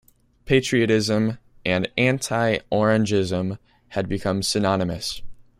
[0.45, 3.59] Patriotism and anti-Orangism
[3.89, 5.21] had become synonymous.